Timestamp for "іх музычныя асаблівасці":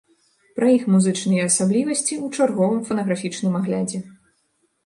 0.77-2.13